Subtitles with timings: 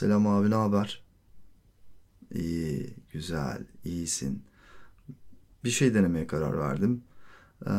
[0.00, 1.02] Selam abi ne haber?
[2.34, 4.42] İyi, güzel, iyisin.
[5.64, 7.02] Bir şey denemeye karar verdim.
[7.66, 7.70] Ee,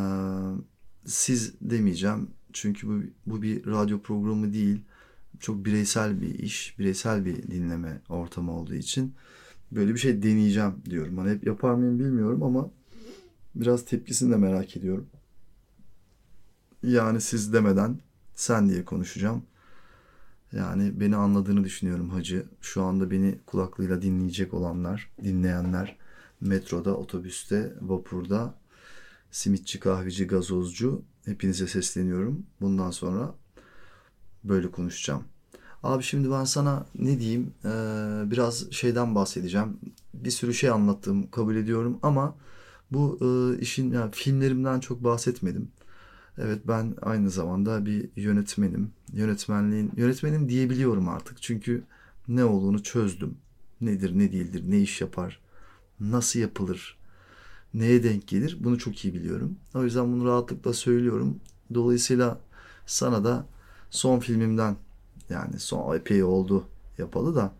[1.05, 4.81] siz demeyeceğim çünkü bu, bu bir radyo programı değil.
[5.39, 9.13] Çok bireysel bir iş, bireysel bir dinleme ortamı olduğu için
[9.71, 11.17] böyle bir şey deneyeceğim diyorum.
[11.17, 12.71] Hani hep yapar mıyım bilmiyorum ama
[13.55, 15.07] biraz tepkisini de merak ediyorum.
[16.83, 17.99] Yani siz demeden
[18.35, 19.43] sen diye konuşacağım.
[20.53, 22.45] Yani beni anladığını düşünüyorum hacı.
[22.61, 25.97] Şu anda beni kulaklığıyla dinleyecek olanlar, dinleyenler
[26.41, 28.55] metroda, otobüste, vapurda,
[29.31, 32.45] simitçi, kahveci, gazozcu hepinize sesleniyorum.
[32.61, 33.35] Bundan sonra
[34.43, 35.23] böyle konuşacağım.
[35.83, 37.69] Abi şimdi ben sana ne diyeyim ee,
[38.31, 39.79] biraz şeyden bahsedeceğim.
[40.13, 42.35] Bir sürü şey anlattım kabul ediyorum ama
[42.91, 45.71] bu e, işin yani filmlerimden çok bahsetmedim.
[46.37, 48.91] Evet ben aynı zamanda bir yönetmenim.
[49.13, 51.41] Yönetmenliğin yönetmenim diyebiliyorum artık.
[51.41, 51.83] Çünkü
[52.27, 53.37] ne olduğunu çözdüm.
[53.81, 55.39] Nedir, ne değildir, ne iş yapar,
[55.99, 56.97] nasıl yapılır,
[57.73, 59.57] neye denk gelir bunu çok iyi biliyorum.
[59.75, 61.39] O yüzden bunu rahatlıkla söylüyorum.
[61.73, 62.39] Dolayısıyla
[62.85, 63.45] sana da
[63.89, 64.75] son filmimden
[65.29, 66.65] yani son epey oldu
[66.97, 67.53] yapalı da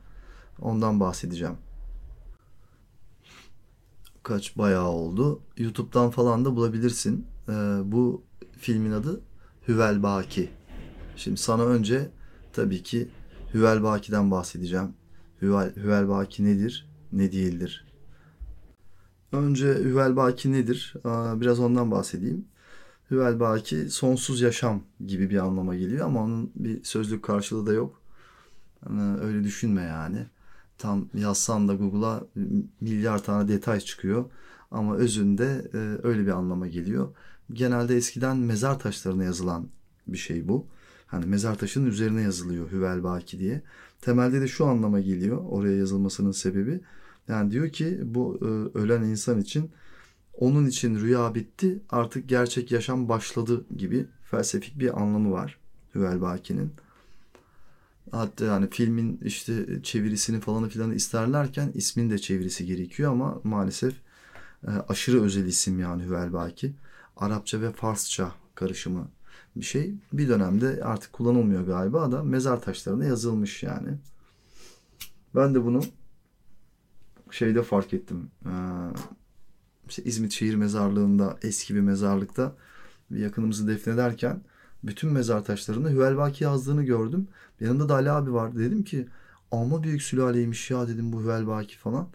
[0.62, 1.56] ondan bahsedeceğim.
[4.24, 5.40] Kaç bayağı oldu.
[5.58, 7.26] YouTube'dan falan da bulabilirsin.
[7.50, 7.52] Ee,
[7.84, 8.24] bu
[8.62, 9.22] filmin adı
[9.68, 10.50] Hüvel Baki.
[11.16, 12.10] Şimdi sana önce
[12.54, 13.08] tabii ki
[13.54, 14.94] Hüvel Baki'den bahsedeceğim.
[15.42, 17.86] Hüvel, Hüvel Baki nedir, ne değildir?
[19.32, 20.94] Önce Hüvel Baki nedir?
[21.36, 22.46] Biraz ondan bahsedeyim.
[23.12, 28.02] Hüvel Baki sonsuz yaşam gibi bir anlama geliyor ama onun bir sözlük karşılığı da yok.
[28.90, 30.26] Yani öyle düşünme yani.
[30.78, 32.24] Tam yazsan da Google'a
[32.82, 34.26] milyar tane detay çıkıyor.
[34.72, 37.10] Ama özünde e, öyle bir anlama geliyor.
[37.54, 39.68] Genelde eskiden mezar taşlarına yazılan
[40.08, 40.68] bir şey bu.
[41.08, 43.62] Hani mezar taşının üzerine yazılıyor Hüvel Baki diye.
[44.02, 46.82] Temelde de şu anlama geliyor oraya yazılmasının sebebi.
[47.28, 49.72] Yani diyor ki bu e, ölen insan için
[50.34, 55.60] onun için rüya bitti artık gerçek yaşam başladı gibi felsefik bir anlamı var
[55.96, 56.72] Hüvel Baki'nin.
[58.12, 63.94] Hatta yani filmin işte çevirisini falan filan isterlerken ismin de çevirisi gerekiyor ama maalesef
[64.68, 66.74] e, aşırı özel isim yani Hüvel Baki.
[67.22, 69.08] Arapça ve Farsça karışımı
[69.56, 69.96] bir şey.
[70.14, 73.90] Bir dönemde artık kullanılmıyor galiba da mezar taşlarına yazılmış yani.
[75.36, 75.82] Ben de bunu
[77.32, 78.32] şeyde fark ettim.
[78.46, 78.50] Ee,
[79.90, 82.56] işte İzmit Şehir Mezarlığı'nda eski bir mezarlıkta
[83.12, 84.42] bir yakınımızı defnederken
[84.84, 87.28] bütün mezar taşlarında Hüvelbaki yazdığını gördüm.
[87.60, 88.60] Yanında da Ali abi vardı.
[88.60, 89.08] Dedim ki
[89.52, 92.08] ama büyük sülaleymiş ya dedim bu Hüvelbaki falan.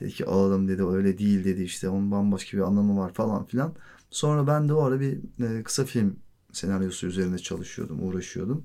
[0.00, 3.74] Dedi ki ağladım dedi öyle değil dedi işte onun bambaşka bir anlamı var falan filan.
[4.10, 6.16] Sonra ben de o ara bir e, kısa film
[6.52, 8.64] senaryosu üzerine çalışıyordum, uğraşıyordum.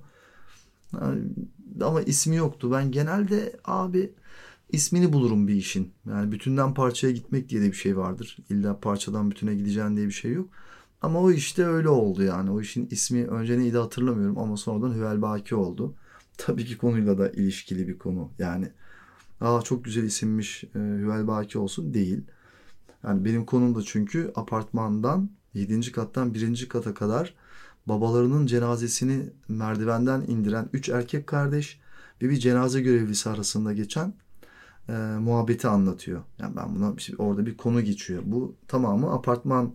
[1.81, 2.71] Ama ismi yoktu.
[2.71, 4.13] Ben genelde abi
[4.69, 5.93] ismini bulurum bir işin.
[6.09, 8.37] Yani bütünden parçaya gitmek diye de bir şey vardır.
[8.49, 10.49] İlla parçadan bütüne gideceğin diye bir şey yok.
[11.01, 12.51] Ama o işte öyle oldu yani.
[12.51, 15.95] O işin ismi önce neydi hatırlamıyorum ama sonradan Hüvel Baki oldu.
[16.37, 18.31] Tabii ki konuyla da ilişkili bir konu.
[18.39, 18.71] Yani
[19.41, 22.23] aa çok güzel isimmiş e, Hüvel Baki olsun değil.
[23.03, 25.91] Yani benim konum da çünkü apartmandan 7.
[25.91, 26.69] kattan 1.
[26.69, 27.33] kata kadar
[27.85, 31.79] babalarının cenazesini merdivenden indiren 3 erkek kardeş
[32.21, 34.13] ve bir cenaze görevlisi arasında geçen
[34.89, 36.21] e, muhabbeti anlatıyor.
[36.39, 38.23] Yani ben buna işte orada bir konu geçiyor.
[38.25, 39.73] Bu tamamı apartman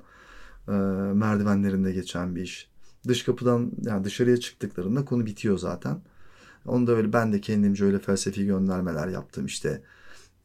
[0.69, 0.73] e,
[1.15, 2.71] merdivenlerinde geçen bir iş.
[3.09, 6.01] Dış kapıdan yani dışarıya çıktıklarında konu bitiyor zaten.
[6.67, 9.47] Onu da öyle ben de kendimce öyle felsefi göndermeler yaptım.
[9.47, 9.83] İşte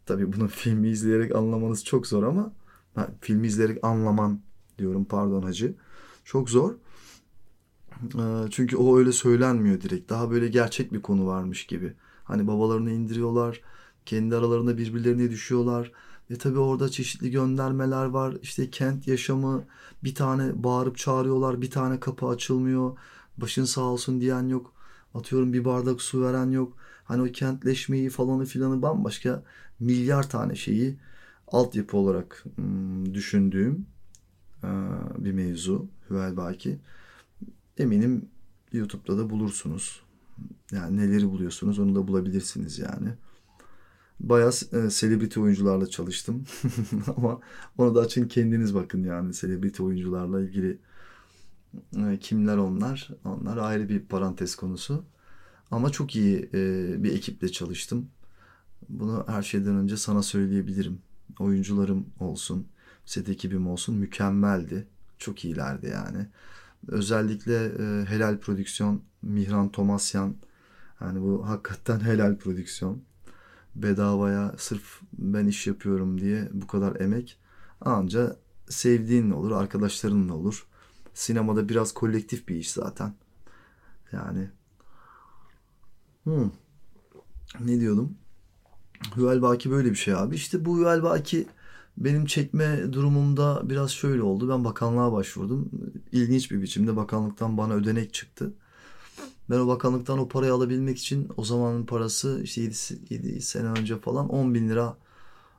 [0.05, 2.53] tabii bunu filmi izleyerek anlamanız çok zor ama
[3.21, 4.41] filmi izleyerek anlaman
[4.77, 5.75] diyorum pardon hacı.
[6.25, 6.73] Çok zor.
[8.15, 10.09] E, çünkü o öyle söylenmiyor direkt.
[10.09, 11.93] Daha böyle gerçek bir konu varmış gibi.
[12.23, 13.61] Hani babalarını indiriyorlar
[14.05, 15.91] kendi aralarında birbirlerine düşüyorlar.
[16.31, 18.37] Ve tabii orada çeşitli göndermeler var.
[18.41, 19.65] İşte kent yaşamı
[20.03, 21.61] bir tane bağırıp çağırıyorlar.
[21.61, 22.97] Bir tane kapı açılmıyor.
[23.37, 24.73] Başın sağ olsun diyen yok.
[25.13, 26.77] Atıyorum bir bardak su veren yok.
[27.03, 29.43] Hani o kentleşmeyi falanı filanı bambaşka
[29.79, 30.97] milyar tane şeyi
[31.53, 33.85] altyapı olarak hmm, düşündüğüm
[35.17, 36.79] bir mevzu Hüvel Baki.
[37.77, 38.29] Eminim
[38.73, 40.01] YouTube'da da bulursunuz.
[40.71, 43.09] Yani neleri buluyorsunuz onu da bulabilirsiniz yani.
[44.19, 46.43] Bayağı e, celebrity oyuncularla çalıştım.
[47.17, 47.39] Ama
[47.77, 50.77] onu da açın kendiniz bakın yani celebrity oyuncularla ilgili
[51.97, 53.09] e, kimler onlar.
[53.25, 55.05] Onlar ayrı bir parantez konusu.
[55.71, 58.09] Ama çok iyi e, bir ekiple çalıştım.
[58.89, 60.99] Bunu her şeyden önce sana söyleyebilirim.
[61.39, 62.67] Oyuncularım olsun,
[63.05, 64.87] set ekibim olsun mükemmeldi.
[65.17, 66.27] Çok iyilerdi yani.
[66.87, 70.35] Özellikle e, Helal Prodüksiyon, Mihran Tomasyan,
[71.01, 73.03] Yani bu hakikaten helal prodüksiyon.
[73.75, 77.39] Bedavaya sırf ben iş yapıyorum diye bu kadar emek
[77.81, 78.35] anca
[78.69, 80.67] sevdiğin olur, arkadaşların olur.
[81.13, 83.13] Sinemada biraz kolektif bir iş zaten.
[84.11, 84.49] Yani
[86.23, 86.51] hmm.
[87.59, 88.17] ne diyordum?
[89.17, 90.35] Hüvel Baki böyle bir şey abi.
[90.35, 91.47] İşte bu Hüvel Baki
[91.97, 94.49] benim çekme durumumda biraz şöyle oldu.
[94.49, 95.69] Ben bakanlığa başvurdum.
[96.11, 98.53] İlginç bir biçimde bakanlıktan bana ödenek çıktı.
[99.49, 102.75] Ben o bakanlıktan o parayı alabilmek için o zamanın parası işte 7,
[103.09, 104.97] 7 sene önce falan 10 bin lira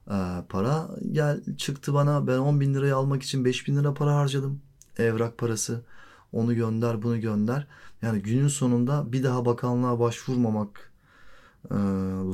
[0.07, 0.17] e,
[0.49, 2.27] para gel çıktı bana.
[2.27, 4.61] Ben 10 bin lirayı almak için 5 bin lira para harcadım.
[4.99, 5.85] Evrak parası.
[6.33, 7.67] Onu gönder bunu gönder.
[8.03, 9.99] Yani günün sonunda bir daha bakanlığa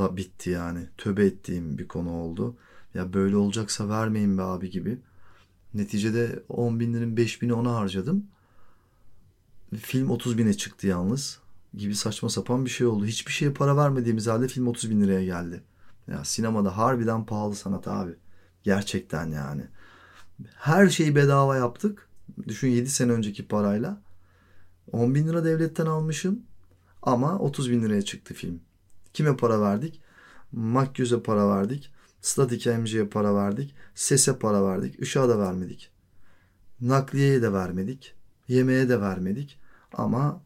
[0.01, 0.89] başvurmamakla bitti yani.
[0.99, 2.57] Töbe ettiğim bir konu oldu.
[2.95, 4.99] Ya böyle olacaksa vermeyin be abi gibi.
[5.75, 8.27] Neticede 10 bin lirin 5 bini ona harcadım.
[9.77, 11.41] Film 30 bine çıktı yalnız.
[11.75, 13.05] Gibi saçma sapan bir şey oldu.
[13.07, 15.63] Hiçbir şeye para vermediğimiz halde film 30 bin liraya geldi.
[16.09, 18.15] Ya sinemada harbiden pahalı sanat abi.
[18.63, 19.67] Gerçekten yani.
[20.55, 22.09] Her şeyi bedava yaptık.
[22.49, 24.01] Düşün 7 sene önceki parayla.
[24.93, 26.43] 10 bin lira devletten almışım.
[27.03, 28.61] Ama 30 bin liraya çıktı film.
[29.13, 30.01] Kime para verdik?
[30.53, 31.91] Makyöze para verdik.
[32.21, 33.75] Statik MC'ye para verdik.
[33.95, 35.01] Sese para verdik.
[35.01, 35.91] Işığa da vermedik.
[36.81, 38.15] Nakliyeye de vermedik.
[38.49, 39.59] Yemeğe de vermedik.
[39.93, 40.43] Ama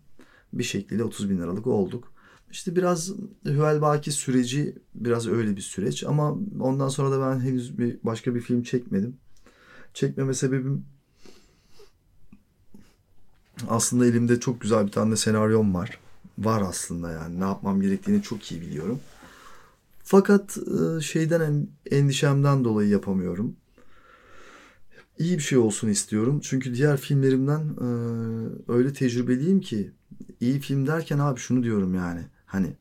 [0.52, 2.12] bir şekilde 30 bin liralık olduk.
[2.50, 3.12] İşte biraz
[3.44, 6.04] Hüvel Baki süreci biraz öyle bir süreç.
[6.04, 9.16] Ama ondan sonra da ben henüz bir başka bir film çekmedim.
[9.94, 10.84] Çekmeme sebebim
[13.68, 15.98] aslında elimde çok güzel bir tane senaryom var.
[16.38, 19.00] Var aslında yani ne yapmam gerektiğini çok iyi biliyorum.
[20.02, 23.56] Fakat e, şeyden endişemden dolayı yapamıyorum.
[25.18, 26.40] İyi bir şey olsun istiyorum.
[26.42, 27.88] Çünkü diğer filmlerimden e,
[28.72, 29.92] öyle tecrübeliyim ki
[30.40, 32.20] iyi film derken abi şunu diyorum yani.
[32.46, 32.76] Hani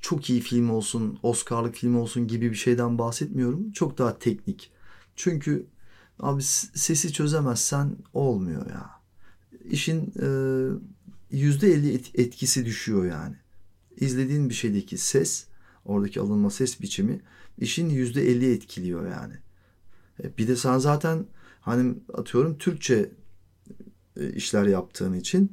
[0.00, 3.72] çok iyi film olsun, Oscar'lık film olsun gibi bir şeyden bahsetmiyorum.
[3.72, 4.72] Çok daha teknik.
[5.16, 5.66] Çünkü
[6.20, 6.42] abi
[6.74, 8.90] sesi çözemezsen olmuyor ya.
[9.70, 10.28] İşin e,
[11.30, 13.36] yüzde elli etkisi düşüyor yani.
[13.96, 15.50] İzlediğin bir şeydeki ses
[15.84, 17.20] Oradaki alınma ses biçimi
[17.58, 19.34] işin yüzde elli etkiliyor yani.
[20.22, 21.26] E, bir de sen zaten
[21.60, 23.10] hani atıyorum Türkçe
[24.16, 25.52] e, işler yaptığın için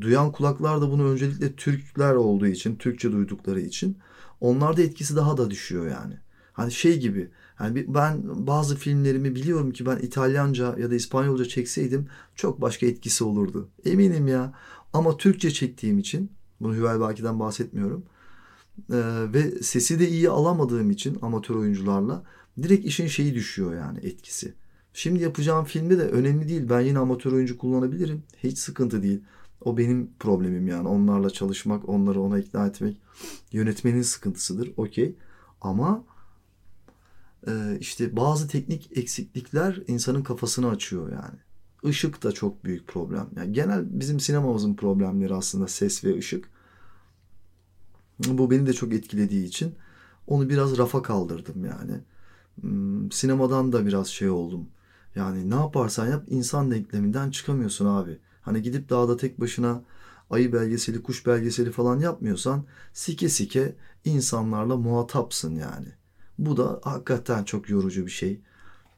[0.00, 3.98] duyan kulaklar da bunu öncelikle Türkler olduğu için, Türkçe duydukları için
[4.40, 6.18] onlarda etkisi daha da düşüyor yani.
[6.54, 7.30] Hani şey gibi
[7.60, 13.24] yani ben bazı filmlerimi biliyorum ki ben İtalyanca ya da İspanyolca çekseydim çok başka etkisi
[13.24, 13.68] olurdu.
[13.84, 14.54] Eminim ya.
[14.92, 16.30] Ama Türkçe çektiğim için
[16.60, 18.04] bunu Hüvel Baki'den bahsetmiyorum.
[18.92, 18.96] Ee,
[19.34, 22.24] ve sesi de iyi alamadığım için amatör oyuncularla
[22.62, 24.54] direkt işin şeyi düşüyor yani etkisi.
[24.92, 26.68] Şimdi yapacağım filmde de önemli değil.
[26.68, 28.22] Ben yine amatör oyuncu kullanabilirim.
[28.42, 29.20] Hiç sıkıntı değil.
[29.60, 30.88] O benim problemim yani.
[30.88, 32.96] Onlarla çalışmak, onları ona ikna etmek
[33.52, 34.72] yönetmenin sıkıntısıdır.
[34.76, 35.16] Okey.
[35.60, 36.04] Ama
[37.80, 41.38] işte bazı teknik eksiklikler insanın kafasını açıyor yani.
[41.82, 43.28] Işık da çok büyük problem.
[43.36, 46.50] Yani genel bizim sinemamızın problemleri aslında ses ve ışık.
[48.26, 49.74] Bu beni de çok etkilediği için
[50.26, 52.00] onu biraz rafa kaldırdım yani.
[52.60, 54.68] Hmm, sinemadan da biraz şey oldum.
[55.14, 58.18] Yani ne yaparsan yap insan denkleminden çıkamıyorsun abi.
[58.42, 59.82] Hani gidip dağda tek başına
[60.30, 65.88] ayı belgeseli, kuş belgeseli falan yapmıyorsan sike sike insanlarla muhatapsın yani.
[66.38, 68.40] Bu da hakikaten çok yorucu bir şey.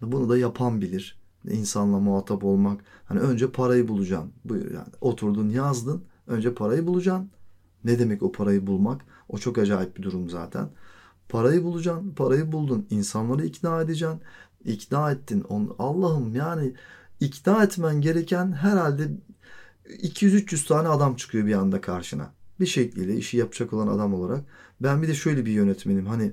[0.02, 1.18] Bunu da yapan bilir.
[1.50, 2.80] İnsanla muhatap olmak.
[3.04, 4.32] Hani önce parayı bulacaksın.
[4.50, 4.88] Yani.
[5.00, 6.04] Oturdun yazdın.
[6.26, 7.30] Önce parayı bulacaksın.
[7.84, 9.00] Ne demek o parayı bulmak?
[9.28, 10.68] O çok acayip bir durum zaten.
[11.28, 12.86] Parayı bulacaksın, parayı buldun.
[12.90, 14.20] İnsanları ikna edeceksin.
[14.64, 15.44] İkna ettin.
[15.78, 16.72] Allah'ım yani
[17.20, 19.08] ikna etmen gereken herhalde
[19.86, 22.32] 200-300 tane adam çıkıyor bir anda karşına.
[22.60, 24.44] Bir şekilde işi yapacak olan adam olarak.
[24.80, 26.06] Ben bir de şöyle bir yönetmenim.
[26.06, 26.32] Hani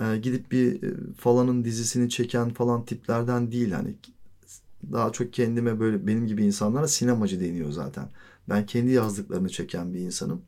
[0.00, 3.70] e, gidip bir e, falanın dizisini çeken falan tiplerden değil.
[3.70, 3.94] Hani
[4.92, 8.08] daha çok kendime böyle benim gibi insanlara sinemacı deniyor zaten.
[8.48, 10.42] Ben kendi yazdıklarını çeken bir insanım.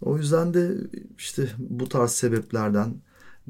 [0.00, 0.76] O yüzden de
[1.18, 2.94] işte bu tarz sebeplerden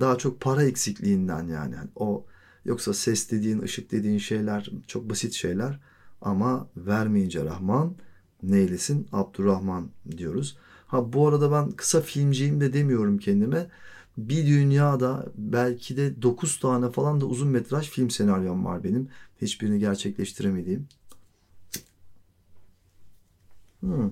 [0.00, 1.74] daha çok para eksikliğinden yani.
[1.74, 2.26] yani o
[2.64, 5.80] yoksa ses dediğin, ışık dediğin şeyler çok basit şeyler
[6.20, 7.94] ama vermeyince Rahman
[8.42, 10.56] neylesin Abdurrahman diyoruz.
[10.86, 13.66] Ha bu arada ben kısa filmciyim de demiyorum kendime.
[14.18, 19.08] Bir dünyada belki de 9 tane falan da uzun metraj film senaryom var benim.
[19.42, 20.88] Hiçbirini gerçekleştiremediğim.
[23.80, 24.10] Hmm.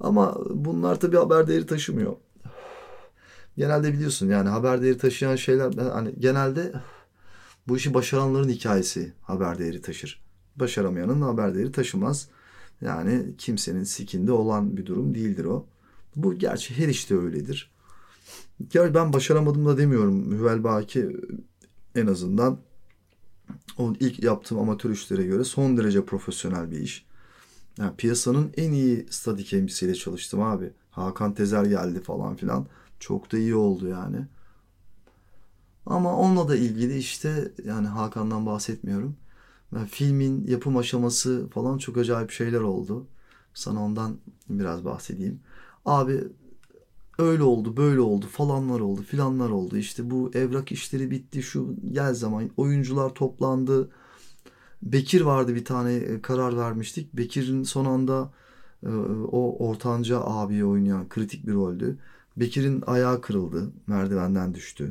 [0.00, 2.16] Ama bunlar tabii haber değeri taşımıyor.
[3.56, 6.72] Genelde biliyorsun yani haber değeri taşıyan şeyler hani genelde
[7.68, 10.22] bu işi başaranların hikayesi haber değeri taşır.
[10.56, 12.28] Başaramayanın haber değeri taşımaz.
[12.80, 15.66] Yani kimsenin sikinde olan bir durum değildir o.
[16.16, 17.70] Bu gerçi her işte öyledir.
[18.74, 20.32] Ya ben başaramadım da demiyorum.
[20.32, 21.16] Hüvel Baki
[21.94, 22.58] en azından
[23.78, 27.06] o ilk yaptığım amatör işlere göre son derece profesyonel bir iş.
[27.78, 30.70] Yani piyasanın en iyi statik emcisiyle çalıştım abi.
[30.90, 32.66] Hakan Tezer geldi falan filan.
[33.00, 34.26] Çok da iyi oldu yani.
[35.86, 39.16] Ama onunla da ilgili işte yani Hakan'dan bahsetmiyorum.
[39.74, 43.06] Yani filmin yapım aşaması falan çok acayip şeyler oldu.
[43.54, 44.18] Sana ondan
[44.48, 45.40] biraz bahsedeyim.
[45.84, 46.24] Abi
[47.18, 49.76] öyle oldu, böyle oldu, falanlar oldu, filanlar oldu.
[49.76, 53.90] İşte bu evrak işleri bitti, şu gel zaman oyuncular toplandı.
[54.82, 57.16] Bekir vardı bir tane e, karar vermiştik.
[57.16, 58.32] Bekir'in son anda
[58.82, 58.88] e,
[59.32, 61.98] o ortanca abiyi oynayan kritik bir roldü.
[62.36, 64.90] Bekir'in ayağı kırıldı, merdivenden düştü.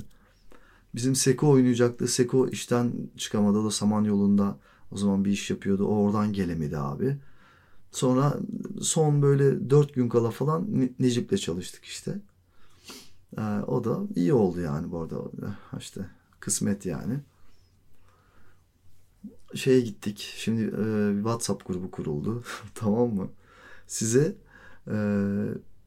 [0.95, 2.07] Bizim Seko oynayacaktı.
[2.07, 3.57] Seko işten çıkamadı.
[3.57, 4.57] O da Saman yolunda
[4.91, 5.85] o zaman bir iş yapıyordu.
[5.87, 7.17] O oradan gelemedi abi.
[7.97, 8.39] Sonra
[8.81, 12.19] son böyle dört gün kala falan Necip'le çalıştık işte.
[13.37, 15.21] Ee, o da iyi oldu yani bu arada.
[15.79, 16.01] İşte
[16.39, 17.19] kısmet yani.
[19.55, 20.33] Şeye gittik.
[20.37, 22.43] Şimdi e, WhatsApp grubu kuruldu.
[22.75, 23.29] tamam mı?
[23.87, 24.35] Size
[24.87, 24.95] e,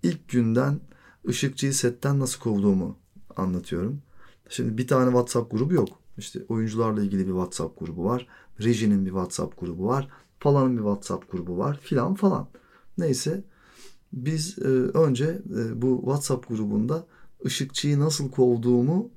[0.03, 0.81] ilk günden
[1.29, 2.97] ışıkçıyı setten nasıl kovduğumu
[3.37, 4.03] anlatıyorum.
[4.49, 5.89] Şimdi bir tane WhatsApp grubu yok.
[6.19, 8.27] İşte oyuncularla ilgili bir WhatsApp grubu var.
[8.61, 10.09] Rejinin bir WhatsApp grubu var.
[10.41, 12.49] Falanın bir WhatsApp grubu var filan falan.
[12.99, 13.45] Neyse
[14.13, 17.07] biz e, önce e, bu WhatsApp grubunda
[17.47, 19.11] ışıkçıyı nasıl kovduğumu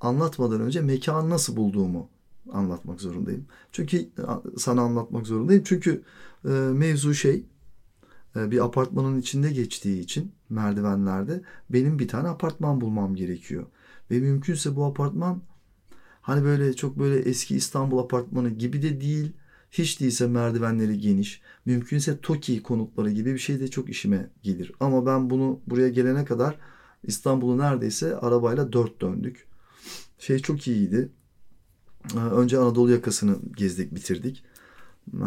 [0.00, 2.08] anlatmadan önce mekanı nasıl bulduğumu
[2.52, 3.46] anlatmak zorundayım.
[3.72, 4.08] Çünkü
[4.58, 5.62] sana anlatmak zorundayım.
[5.66, 6.02] Çünkü
[6.44, 7.44] e, mevzu şey
[8.36, 13.66] e, bir apartmanın içinde geçtiği için merdivenlerde benim bir tane apartman bulmam gerekiyor.
[14.10, 15.42] Ve mümkünse bu apartman
[16.20, 19.32] hani böyle çok böyle eski İstanbul apartmanı gibi de değil.
[19.70, 21.42] Hiç değilse merdivenleri geniş.
[21.66, 24.72] Mümkünse TOKİ konutları gibi bir şey de çok işime gelir.
[24.80, 26.58] Ama ben bunu buraya gelene kadar
[27.02, 29.46] İstanbul'u neredeyse arabayla dört döndük.
[30.18, 31.12] Şey çok iyiydi.
[32.14, 34.44] Ee, önce Anadolu yakasını gezdik, bitirdik.
[35.14, 35.26] Ee,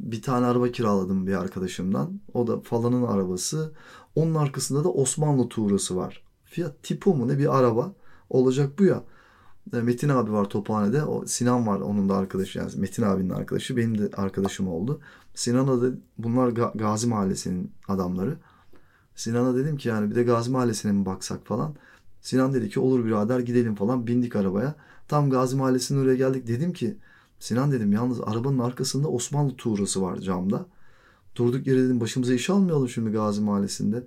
[0.00, 2.20] bir tane araba kiraladım bir arkadaşımdan.
[2.34, 3.72] O da falanın arabası.
[4.14, 6.22] Onun arkasında da Osmanlı tuğrası var.
[6.44, 7.94] Fiyat Tipo mu ne bir araba
[8.30, 9.04] olacak bu ya.
[9.74, 11.04] E, Metin abi var Tophane'de.
[11.04, 12.58] O Sinan var onun da arkadaşı.
[12.58, 13.76] Yani Metin abinin arkadaşı.
[13.76, 15.00] Benim de arkadaşım oldu.
[15.34, 18.36] Sinan'a da bunlar Gazi Mahallesi'nin adamları.
[19.16, 21.74] Sinan'a dedim ki yani bir de Gazi Mahallesi'ne mi baksak falan.
[22.20, 24.06] Sinan dedi ki olur birader gidelim falan.
[24.06, 24.74] Bindik arabaya.
[25.08, 26.46] Tam Gazi Mahallesi'nin oraya geldik.
[26.46, 26.96] Dedim ki
[27.38, 30.66] Sinan dedim yalnız arabanın arkasında Osmanlı tuğrası var camda.
[31.36, 34.06] Durduk yere dedim başımıza iş almayalım şimdi Gazi Mahallesi'nde.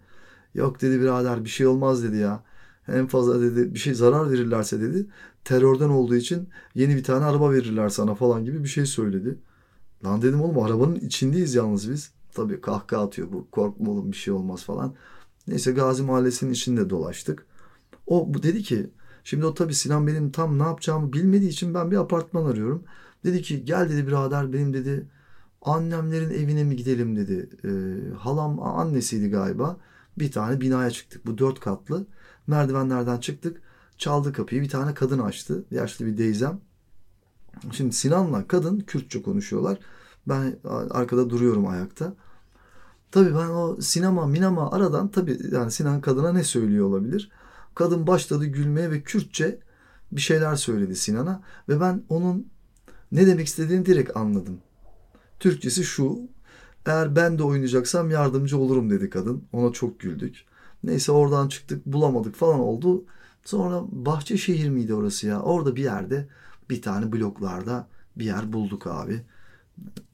[0.53, 2.43] Yok dedi birader bir şey olmaz dedi ya
[2.87, 5.07] en fazla dedi bir şey zarar verirlerse dedi
[5.43, 9.37] terörden olduğu için yeni bir tane araba verirler sana falan gibi bir şey söyledi.
[10.05, 12.11] Lan dedim oğlum arabanın içindeyiz yalnız biz.
[12.33, 14.95] Tabii kahkaha atıyor bu korkma oğlum bir şey olmaz falan.
[15.47, 17.45] Neyse Gazi Mahallesi'nin içinde dolaştık.
[18.07, 18.89] O bu dedi ki
[19.23, 22.83] şimdi o tabii Sinan benim tam ne yapacağımı bilmediği için ben bir apartman arıyorum.
[23.23, 25.07] Dedi ki gel dedi birader benim dedi
[25.61, 27.49] annemlerin evine mi gidelim dedi.
[27.63, 27.69] E,
[28.15, 29.77] halam annesiydi galiba.
[30.19, 31.25] Bir tane binaya çıktık.
[31.25, 32.07] Bu dört katlı.
[32.47, 33.61] Merdivenlerden çıktık.
[33.97, 34.61] Çaldı kapıyı.
[34.61, 35.65] Bir tane kadın açtı.
[35.71, 36.61] Yaşlı bir deyzem.
[37.71, 39.77] Şimdi Sinan'la kadın Kürtçe konuşuyorlar.
[40.27, 40.59] Ben
[40.89, 42.13] arkada duruyorum ayakta.
[43.11, 47.31] Tabii ben o sinema minama aradan tabii yani Sinan kadına ne söylüyor olabilir?
[47.75, 49.59] Kadın başladı gülmeye ve Kürtçe
[50.11, 52.47] bir şeyler söyledi Sinan'a ve ben onun
[53.11, 54.57] ne demek istediğini direkt anladım.
[55.39, 56.19] Türkçesi şu.
[56.85, 59.43] Eğer ben de oynayacaksam yardımcı olurum dedi kadın.
[59.53, 60.44] Ona çok güldük.
[60.85, 63.05] Neyse oradan çıktık bulamadık falan oldu.
[63.45, 65.41] Sonra Bahçeşehir miydi orası ya?
[65.41, 66.27] Orada bir yerde
[66.69, 69.21] bir tane bloklarda bir yer bulduk abi.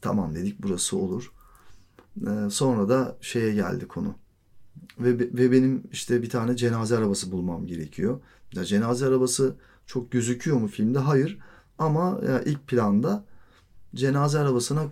[0.02, 1.32] Tamam dedik burası olur.
[2.28, 4.16] Ee, sonra da şeye geldi konu.
[5.00, 8.20] Ve, ve benim işte bir tane cenaze arabası bulmam gerekiyor.
[8.56, 11.00] Ya cenaze arabası çok gözüküyor mu filmde?
[11.00, 11.40] Hayır.
[11.80, 13.26] Ama ya ilk planda
[13.96, 14.84] cenaze arabasına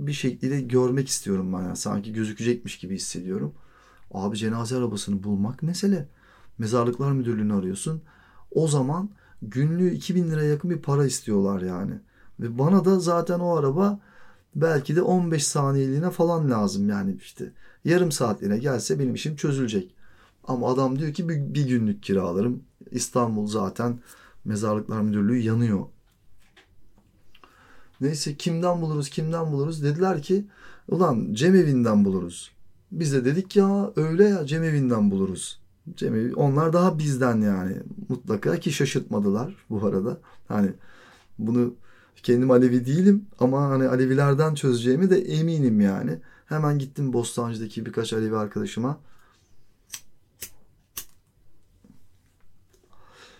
[0.00, 1.62] bir şekilde görmek istiyorum ben.
[1.62, 3.54] Yani sanki gözükecekmiş gibi hissediyorum.
[4.14, 6.08] Abi cenaze arabasını bulmak mesele.
[6.58, 8.02] Mezarlıklar müdürlüğünü arıyorsun.
[8.50, 9.10] O zaman
[9.42, 12.00] günlüğü 2000 liraya yakın bir para istiyorlar yani.
[12.40, 14.00] Ve bana da zaten o araba
[14.54, 17.52] belki de 15 saniyeliğine falan lazım yani işte.
[17.84, 19.94] Yarım saatliğine gelse benim işim çözülecek.
[20.44, 22.62] Ama adam diyor ki bir, bir günlük kiralarım.
[22.90, 23.98] İstanbul zaten
[24.44, 25.86] mezarlıklar müdürlüğü yanıyor.
[28.00, 30.44] Neyse kimden buluruz kimden buluruz dediler ki
[30.88, 32.53] ulan cemevinden buluruz.
[32.94, 35.60] Biz de dedik ya öyle ya Cemevinden buluruz.
[35.96, 37.76] Cemevi, onlar daha bizden yani
[38.08, 40.18] mutlaka ki şaşırtmadılar bu arada.
[40.48, 40.72] Hani
[41.38, 41.74] bunu
[42.22, 46.18] kendim Alevi değilim ama hani Alevilerden çözeceğimi de eminim yani.
[46.46, 49.00] Hemen gittim Bostancı'daki birkaç Alevi arkadaşıma.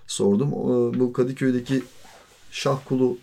[0.06, 0.50] Sordum.
[1.00, 1.82] Bu Kadıköy'deki
[2.50, 3.18] Şahkulu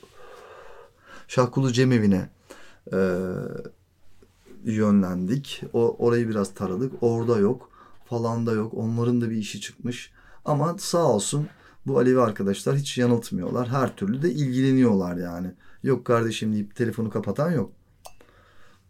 [1.27, 2.29] Şahkulu Cemevi'ne
[2.93, 2.97] e,
[4.65, 5.63] yönlendik.
[5.74, 6.94] O orayı biraz taradık.
[7.01, 7.70] Orada yok,
[8.06, 8.74] falan da yok.
[8.74, 10.12] Onların da bir işi çıkmış.
[10.46, 11.48] Ama sağ olsun
[11.88, 13.70] bu Alevi arkadaşlar hiç yanıltmıyorlar.
[13.70, 15.53] Her türlü de ilgileniyorlar yani.
[15.84, 17.72] Yok kardeşim deyip telefonu kapatan yok.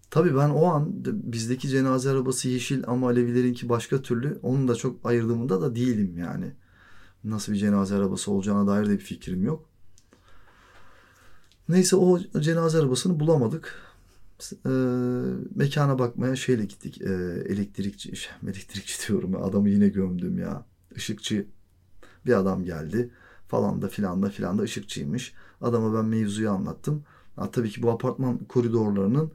[0.09, 4.39] Tabii ben o an bizdeki cenaze arabası yeşil ama Alevilerinki başka türlü.
[4.43, 6.51] Onu da çok ayırdığımında da değilim yani.
[7.23, 9.69] Nasıl bir cenaze arabası olacağına dair de bir fikrim yok.
[11.69, 13.90] Neyse o cenaze arabasını bulamadık.
[14.65, 14.69] E,
[15.55, 17.01] mekana bakmaya şeyle gittik.
[17.01, 17.11] E,
[17.49, 20.65] elektrikçi, elektrikçi diyorum ya, adamı yine gömdüm ya.
[20.95, 21.47] Işıkçı
[22.25, 23.11] bir adam geldi
[23.47, 25.33] falan da filan da filan da ışıkçıymış.
[25.61, 27.03] Adama ben mevzuyu anlattım.
[27.35, 29.31] Ha, tabii ki bu apartman koridorlarının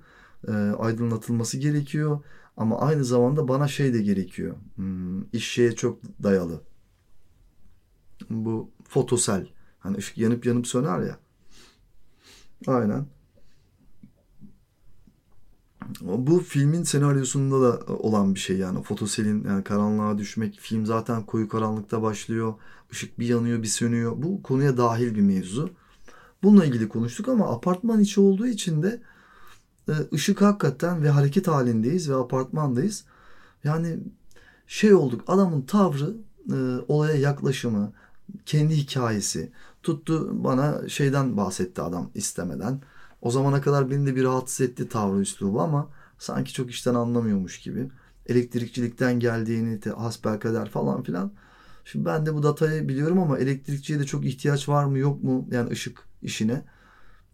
[0.48, 2.20] e, aydınlatılması gerekiyor.
[2.56, 4.56] Ama aynı zamanda bana şey de gerekiyor.
[4.76, 6.60] Hmm, iş şeye çok dayalı.
[8.30, 9.48] Bu fotosel.
[9.78, 11.18] Hani ışık yanıp yanıp söner ya.
[12.66, 13.06] Aynen.
[16.06, 21.48] Bu filmin senaryosunda da olan bir şey yani fotoselin yani karanlığa düşmek film zaten koyu
[21.48, 22.54] karanlıkta başlıyor.
[22.92, 24.12] Işık bir yanıyor bir sönüyor.
[24.16, 25.70] Bu konuya dahil bir mevzu.
[26.42, 29.02] Bununla ilgili konuştuk ama apartman içi olduğu için de
[29.88, 33.04] e, ışık hakikaten ve hareket halindeyiz ve apartmandayız.
[33.64, 33.98] Yani
[34.66, 36.16] şey olduk adamın tavrı
[36.52, 36.56] e,
[36.88, 37.92] olaya yaklaşımı
[38.46, 42.80] kendi hikayesi tuttu bana şeyden bahsetti adam istemeden.
[43.22, 47.60] O zamana kadar beni de bir rahatsız etti tavrı üslubu ama sanki çok işten anlamıyormuş
[47.60, 47.88] gibi.
[48.26, 51.32] Elektrikçilikten geldiğini, hasbelkader falan filan.
[51.84, 55.48] Şimdi ben de bu datayı biliyorum ama elektrikçiye de çok ihtiyaç var mı yok mu
[55.50, 56.64] yani ışık işine.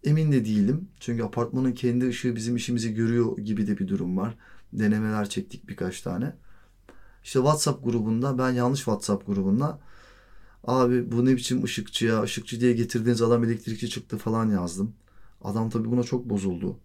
[0.04, 0.88] Emin de değilim.
[1.00, 4.38] Çünkü apartmanın kendi ışığı bizim işimizi görüyor gibi de bir durum var.
[4.72, 6.36] Denemeler çektik birkaç tane.
[7.24, 9.80] İşte WhatsApp grubunda ben yanlış WhatsApp grubunda
[10.64, 14.94] abi bu ne biçim ışıkçı ya ışıkçı diye getirdiğiniz adam elektrikçi çıktı falan yazdım.
[15.42, 16.78] Adam tabii buna çok bozuldu.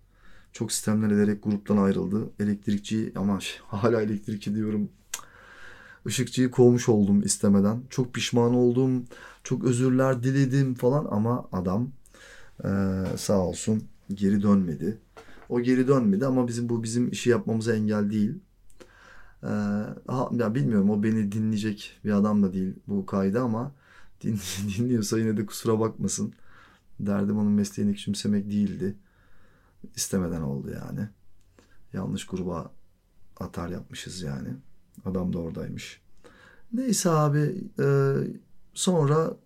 [0.57, 2.29] Çok sistemler ederek gruptan ayrıldı.
[2.39, 4.89] Elektrikçi ama hala elektrikçi diyorum.
[6.05, 7.81] Işıkçıyı kovmuş oldum istemeden.
[7.89, 9.05] Çok pişman oldum.
[9.43, 11.89] Çok özürler diledim falan ama adam
[13.17, 14.97] sağ olsun geri dönmedi.
[15.49, 18.33] O geri dönmedi ama bizim bu bizim işi yapmamıza engel değil.
[19.41, 23.71] Ha, ya bilmiyorum o beni dinleyecek bir adam da değil bu kaydı ama
[24.21, 24.39] din,
[24.77, 26.33] dinliyorsa yine de kusura bakmasın.
[26.99, 28.95] Derdim onun mesleğini küçümsemek değildi.
[29.95, 31.09] İstemeden oldu yani.
[31.93, 32.71] Yanlış gruba
[33.39, 34.49] atar yapmışız yani.
[35.05, 36.01] Adam da oradaymış.
[36.73, 38.15] Neyse abi e,
[38.73, 39.37] sonra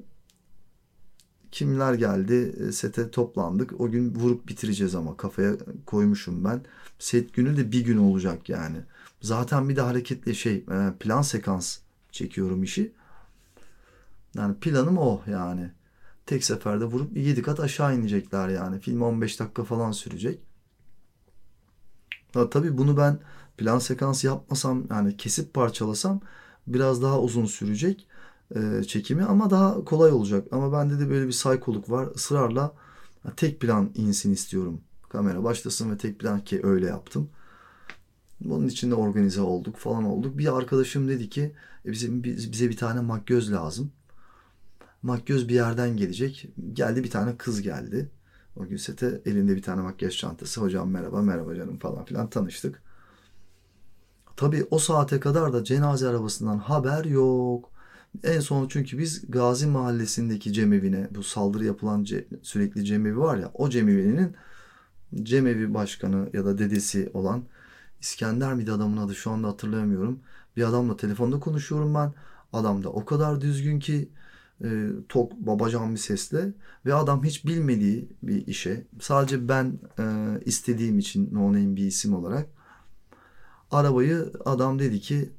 [1.52, 3.82] kimler geldi e, sete toplandık.
[3.82, 6.62] O gün vurup bitireceğiz ama kafaya koymuşum ben.
[7.00, 8.78] Set günü de bir gün olacak yani.
[9.22, 11.80] Zaten bir de hareketli şey e, plan sekans
[12.12, 12.91] çekiyorum işi.
[14.36, 15.72] Yani planım o yani.
[16.32, 18.80] Tek seferde vurup 7 kat aşağı inecekler yani.
[18.80, 20.39] Film 15 dakika falan sürecek.
[22.34, 23.20] Ha, tabii bunu ben
[23.58, 26.22] plan sekans yapmasam yani kesip parçalasam
[26.67, 28.08] biraz daha uzun sürecek
[28.56, 30.48] e, çekimi ama daha kolay olacak.
[30.52, 32.10] Ama bende de böyle bir saykoluk var.
[32.15, 32.74] Israrla
[33.36, 34.82] tek plan insin istiyorum.
[35.10, 37.30] Kamera başlasın ve tek plan ki öyle yaptım.
[38.41, 40.38] Bunun için de organize olduk falan olduk.
[40.38, 43.91] Bir arkadaşım dedi ki e, bize, bize bir tane makyöz lazım.
[45.04, 46.48] Makyöz bir yerden gelecek.
[46.74, 48.12] Geldi bir tane kız geldi.
[48.56, 50.62] O gün sete elinde bir tane makyaj çantası.
[50.62, 52.82] Hocam merhaba merhaba canım falan filan tanıştık.
[54.38, 57.72] Tabii o saate kadar da cenaze arabasından haber yok.
[58.24, 63.52] En son çünkü biz Gazi Mahallesi'ndeki cemevine bu saldırı yapılan ce, sürekli cemevi var ya
[63.54, 64.36] o cemevinin
[65.24, 67.44] cemevi başkanı ya da dedesi olan
[68.02, 70.20] İskender miydi adamın adı şu anda hatırlayamıyorum.
[70.58, 72.14] Bir adamla telefonda konuşuyorum ben.
[72.54, 74.10] Adam da o kadar düzgün ki
[74.63, 76.54] e, tok babacan bir sesle
[76.86, 80.06] ve adam hiç bilmediği bir işe sadece ben e,
[80.45, 82.50] istediğim için no name bir isim olarak
[83.71, 85.30] arabayı adam dedi ki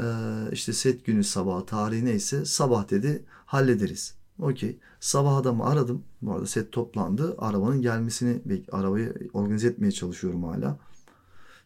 [0.00, 0.04] e,
[0.52, 4.16] işte set günü sabah tarihi neyse sabah dedi hallederiz.
[4.38, 4.78] Okey.
[5.00, 6.04] Sabah adamı aradım.
[6.22, 7.34] Bu arada set toplandı.
[7.38, 8.42] Arabanın gelmesini
[8.72, 10.78] arabayı organize etmeye çalışıyorum hala.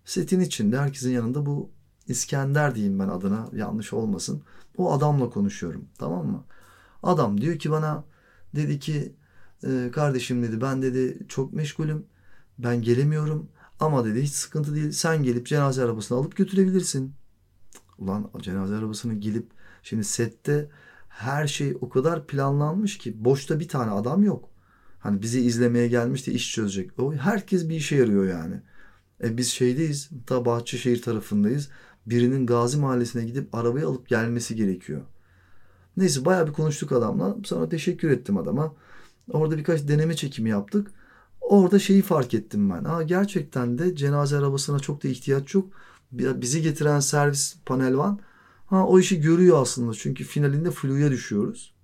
[0.04, 1.70] Setin içinde herkesin yanında bu
[2.10, 4.42] İskender diyeyim ben adına yanlış olmasın.
[4.76, 6.44] O adamla konuşuyorum tamam mı?
[7.02, 8.04] Adam diyor ki bana
[8.54, 9.12] dedi ki
[9.64, 12.06] e, kardeşim dedi ben dedi çok meşgulüm.
[12.58, 13.48] Ben gelemiyorum
[13.80, 14.92] ama dedi hiç sıkıntı değil.
[14.92, 17.14] Sen gelip cenaze arabasını alıp götürebilirsin.
[17.98, 19.50] Ulan cenaze arabasını gelip
[19.82, 20.70] şimdi sette
[21.08, 24.50] her şey o kadar planlanmış ki boşta bir tane adam yok.
[24.98, 26.98] Hani bizi izlemeye gelmiş de iş çözecek.
[26.98, 28.62] O herkes bir işe yarıyor yani.
[29.24, 31.68] E biz şeydeyiz, ta Bahçeşehir tarafındayız.
[32.06, 35.02] Birinin Gazi Mahallesi'ne gidip arabayı alıp gelmesi gerekiyor.
[36.00, 37.36] Neyse bayağı bir konuştuk adamla.
[37.44, 38.74] Sonra teşekkür ettim adama.
[39.32, 40.90] Orada birkaç deneme çekimi yaptık.
[41.40, 42.84] Orada şeyi fark ettim ben.
[42.84, 45.68] Aa, gerçekten de cenaze arabasına çok da ihtiyaç yok.
[46.12, 48.20] Bizi getiren servis panel van
[48.66, 49.94] ha, o işi görüyor aslında.
[49.94, 51.74] Çünkü finalinde fluya düşüyoruz.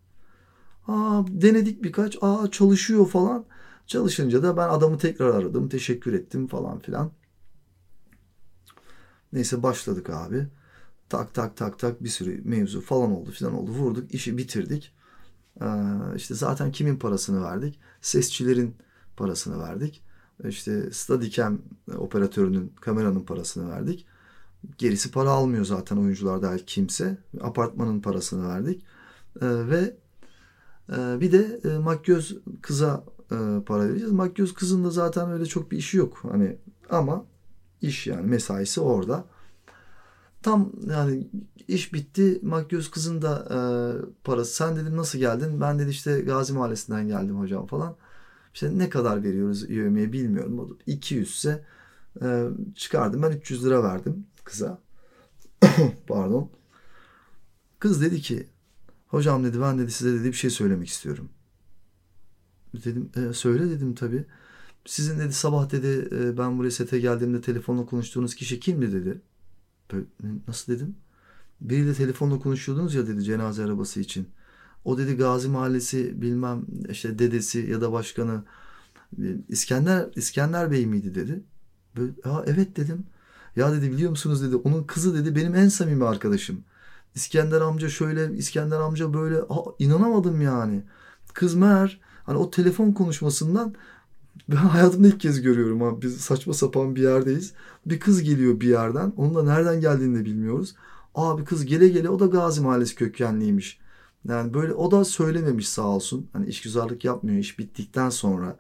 [0.89, 2.17] Aa, denedik birkaç.
[2.21, 3.45] Aa çalışıyor falan.
[3.87, 5.69] Çalışınca da ben adamı tekrar aradım.
[5.69, 7.11] Teşekkür ettim falan filan.
[9.33, 10.49] Neyse başladık abi.
[11.09, 13.71] Tak tak tak tak bir sürü mevzu falan oldu filan oldu.
[13.71, 14.93] Vurduk işi bitirdik.
[15.63, 15.67] Ee,
[16.17, 17.81] işte zaten kimin parasını verdik?
[18.01, 18.75] Sesçilerin
[19.17, 20.03] parasını verdik.
[20.49, 21.59] İşte Steadicam
[21.97, 24.07] operatörünün kameranın parasını verdik.
[24.79, 27.19] Gerisi para almıyor zaten oyuncular dahil kimse.
[27.41, 28.85] Apartmanın parasını verdik.
[29.43, 29.97] Ee, ve
[30.93, 34.13] e, bir de e, Makyöz kıza e, para vereceğiz.
[34.13, 36.19] Makyöz kızın da zaten öyle çok bir işi yok.
[36.23, 36.57] Hani
[36.91, 37.25] ama
[37.83, 39.25] iş yani mesaisi orada.
[40.43, 41.29] Tam yani
[41.69, 42.39] iş bitti.
[42.43, 43.59] Makyöz kızın da e,
[44.25, 44.55] parası.
[44.55, 45.61] Sen dedim nasıl geldin?
[45.61, 47.97] Ben dedi işte Gazi Mahallesi'nden geldim hocam falan.
[48.55, 50.79] İşte ne kadar veriyoruz yövmeye bilmiyorum.
[50.87, 51.65] 200 ise
[52.23, 53.23] e, çıkardım.
[53.23, 54.79] Ben 300 lira verdim kıza.
[56.09, 56.51] Pardon.
[57.79, 58.47] Kız dedi ki
[59.09, 61.29] hocam dedi ben dedi size dedi bir şey söylemek istiyorum.
[62.85, 64.25] Dedim e, söyle dedim tabii.
[64.87, 69.21] Sizin dedi sabah dedi e, ben buraya sete geldiğimde telefonla konuştuğunuz kişi kimdi dedi.
[69.93, 70.07] Böyle,
[70.49, 70.97] nasıl dedim?
[71.61, 74.29] Biriyle telefonla konuşuyordunuz ya dedi cenaze arabası için.
[74.85, 78.45] O dedi Gazi Mahallesi bilmem işte dedesi ya da başkanı
[79.49, 81.43] İskender İskender Bey miydi dedi.
[81.97, 83.07] Böyle, ha, evet dedim.
[83.57, 86.65] Ya dedi biliyor musunuz dedi onun kızı dedi benim en samimi arkadaşım.
[87.15, 90.83] İskender amca şöyle İskender amca böyle ha, inanamadım yani.
[91.35, 93.75] Kız meğer hani o telefon konuşmasından
[94.49, 96.03] ben hayatımda ilk kez görüyorum abi.
[96.03, 97.53] Biz saçma sapan bir yerdeyiz.
[97.87, 99.13] Bir kız geliyor bir yerden.
[99.17, 100.75] Onun da nereden geldiğini de bilmiyoruz.
[101.15, 103.81] Abi kız gele gele o da Gazi Mahallesi kökenliymiş.
[104.29, 106.29] Yani böyle o da söylememiş sağ olsun.
[106.33, 107.39] Hani işgüzarlık yapmıyor.
[107.39, 108.59] iş bittikten sonra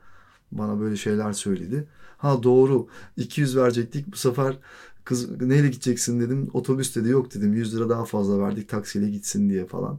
[0.52, 1.88] bana böyle şeyler söyledi.
[2.18, 4.58] Ha doğru 200 verecektik bu sefer
[5.04, 6.50] kız neyle gideceksin dedim.
[6.52, 9.98] Otobüs dedi yok dedim 100 lira daha fazla verdik taksiyle gitsin diye falan.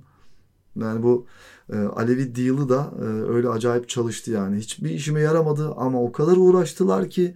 [0.76, 1.28] Yani bu
[1.74, 4.58] e, Alevi deal'ı da e, öyle acayip çalıştı yani.
[4.58, 7.36] Hiçbir işime yaramadı ama o kadar uğraştılar ki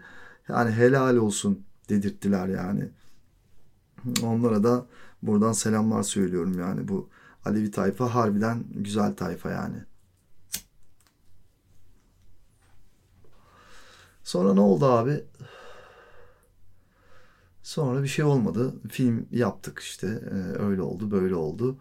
[0.50, 2.89] yani helal olsun dedirttiler yani.
[4.24, 4.86] Onlara da
[5.24, 7.10] buradan selamlar söylüyorum yani bu
[7.46, 9.78] Alevi tayfa harbiden güzel tayfa yani.
[14.24, 15.24] Sonra ne oldu abi?
[17.63, 18.74] Sonra bir şey olmadı.
[18.89, 20.08] Film yaptık işte.
[20.08, 21.78] Ee, öyle oldu, böyle oldu.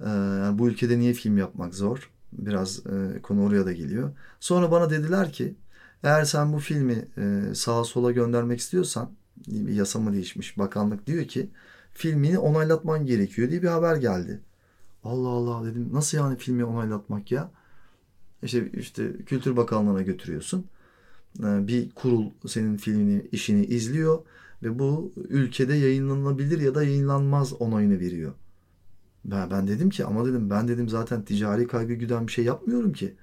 [0.00, 2.10] Ee, yani bu ülkede niye film yapmak zor?
[2.32, 4.10] Biraz e, konu oraya da geliyor.
[4.40, 5.54] Sonra bana dediler ki
[6.02, 9.10] eğer sen bu filmi e, sağa sola göndermek istiyorsan
[9.46, 10.58] bir yasa mı değişmiş?
[10.58, 11.50] Bakanlık diyor ki
[11.92, 14.40] filmini onaylatman gerekiyor diye bir haber geldi.
[15.04, 15.88] Allah Allah dedim.
[15.92, 17.50] Nasıl yani filmi onaylatmak ya?
[18.42, 20.66] İşte işte Kültür Bakanlığı'na götürüyorsun.
[21.40, 24.18] Ee, bir kurul senin filmini, işini izliyor
[24.62, 28.32] ve bu ülkede yayınlanabilir ya da yayınlanmaz onayını veriyor.
[29.30, 32.92] Ben, ben dedim ki ama dedim ben dedim zaten ticari kaygı güden bir şey yapmıyorum
[32.92, 33.16] ki.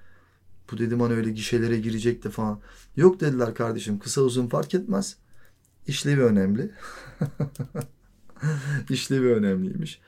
[0.72, 2.60] Bu dedim hani öyle gişelere girecek de falan.
[2.96, 5.16] Yok dediler kardeşim kısa uzun fark etmez.
[5.86, 6.70] İşlevi önemli.
[8.90, 10.00] İşlevi önemliymiş.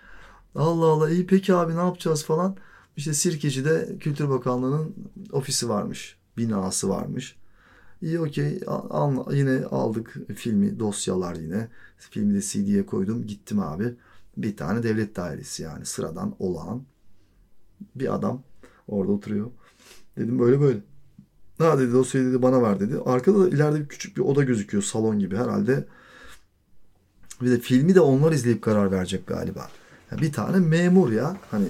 [0.54, 2.56] Allah Allah iyi peki abi ne yapacağız falan.
[2.96, 4.94] İşte Sirkeci'de Kültür Bakanlığı'nın
[5.32, 6.16] ofisi varmış.
[6.37, 7.37] Binası varmış.
[8.02, 8.61] İyi okey
[9.32, 11.68] yine aldık filmi dosyalar yine.
[11.98, 13.94] Filmi de CD'ye koydum gittim abi.
[14.38, 16.83] Bir tane devlet dairesi yani sıradan olağan
[17.94, 18.42] bir adam
[18.88, 19.51] orada oturuyor.
[20.16, 20.81] Dedim böyle böyle.
[21.59, 22.98] Ha dedi dosyayı dedi bana ver dedi.
[23.05, 25.87] Arkada da ileride bir küçük bir oda gözüküyor salon gibi herhalde.
[27.42, 29.68] Bir de filmi de onlar izleyip karar verecek galiba.
[30.11, 31.37] Yani bir tane memur ya.
[31.51, 31.68] Hani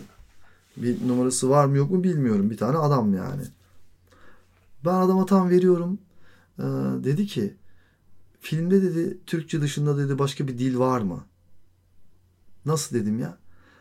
[0.76, 2.50] bir numarası var mı yok mu bilmiyorum.
[2.50, 3.42] Bir tane adam yani.
[4.85, 5.98] Ben adama tam veriyorum.
[6.59, 6.62] Ee,
[7.04, 7.57] dedi ki
[8.40, 11.24] filmde dedi Türkçe dışında dedi başka bir dil var mı?
[12.68, 13.38] Nasıl dedim ya?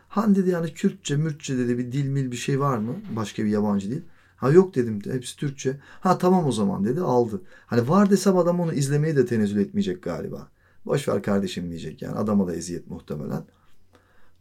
[0.08, 2.96] Han dedi yani Kürtçe, Mürtçe dedi bir dil mil bir şey var mı?
[3.16, 4.02] Başka bir yabancı dil.
[4.36, 5.80] Ha yok dedim hepsi Türkçe.
[6.00, 7.42] Ha tamam o zaman dedi aldı.
[7.66, 10.48] Hani var desem adam onu izlemeyi de tenezzül etmeyecek galiba.
[10.86, 13.44] Boş ver kardeşim diyecek yani adama da eziyet muhtemelen.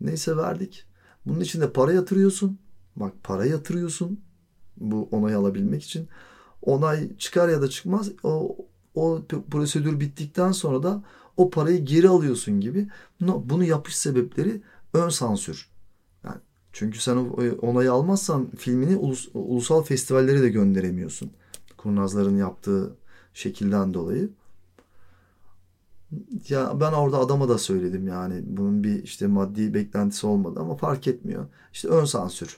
[0.02, 0.86] Neyse verdik.
[1.26, 2.60] Bunun için de para yatırıyorsun.
[2.96, 4.20] Bak para yatırıyorsun
[4.78, 6.08] bu onayı alabilmek için.
[6.62, 8.58] Onay çıkar ya da çıkmaz o,
[8.96, 11.04] o prosedür bittikten sonra da
[11.38, 12.88] o parayı geri alıyorsun gibi.
[13.22, 14.62] Bunu yapış sebepleri
[14.94, 15.70] ön sansür.
[16.24, 16.38] Yani
[16.74, 17.16] çünkü sen
[17.62, 21.32] onayı almazsan filmini ulus, ulusal festivallere de gönderemiyorsun.
[21.78, 22.96] Kurnazların yaptığı
[23.34, 24.30] şekilden dolayı.
[26.50, 31.08] Ya ben orada adama da söyledim yani bunun bir işte maddi beklentisi olmadı ama fark
[31.08, 31.46] etmiyor.
[31.74, 32.58] İşte ön sansür.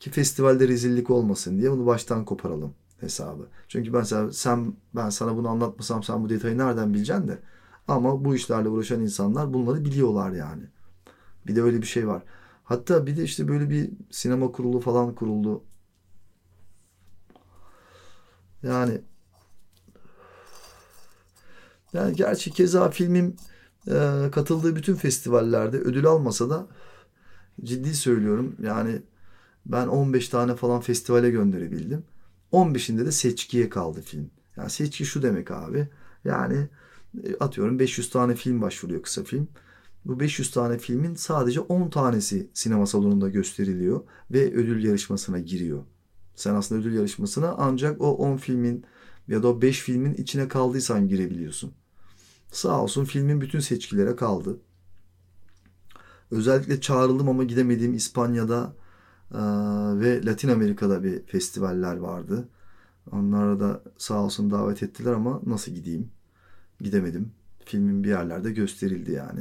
[0.00, 3.46] Ki festivalde rezillik olmasın diye bunu baştan koparalım hesabı.
[3.68, 7.38] Çünkü mesela sen ben sana bunu anlatmasam sen bu detayı nereden bileceksin de.
[7.88, 10.62] Ama bu işlerle uğraşan insanlar bunları biliyorlar yani.
[11.46, 12.22] Bir de öyle bir şey var.
[12.64, 15.64] Hatta bir de işte böyle bir sinema kurulu falan kuruldu.
[18.62, 19.00] Yani
[21.92, 23.36] yani gerçi keza filmim
[23.88, 26.66] e, katıldığı bütün festivallerde ödül almasa da
[27.64, 29.02] ciddi söylüyorum yani
[29.66, 32.04] ben 15 tane falan festivale gönderebildim.
[32.52, 34.30] 15'inde de seçkiye kaldı film.
[34.56, 35.88] Yani seçki şu demek abi.
[36.24, 36.68] Yani
[37.40, 39.48] atıyorum 500 tane film başvuruyor kısa film.
[40.04, 44.00] Bu 500 tane filmin sadece 10 tanesi sinema salonunda gösteriliyor
[44.30, 45.82] ve ödül yarışmasına giriyor.
[46.34, 48.84] Sen aslında ödül yarışmasına ancak o 10 filmin
[49.28, 51.72] ya da o 5 filmin içine kaldıysan girebiliyorsun.
[52.52, 54.60] Sağ olsun filmin bütün seçkilere kaldı.
[56.30, 58.76] Özellikle çağrıldım ama gidemediğim İspanya'da
[59.30, 59.38] e,
[60.00, 62.48] ve Latin Amerika'da bir festivaller vardı.
[63.12, 66.10] Onlara da sağ olsun davet ettiler ama nasıl gideyim?
[66.80, 67.32] Gidemedim.
[67.64, 69.40] Filmin bir yerlerde gösterildi yani.